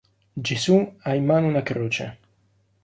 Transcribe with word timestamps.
Gesù 0.47 0.77
ha 1.03 1.09
in 1.17 1.25
mano 1.29 1.45
una 1.51 1.61
croce. 1.67 2.05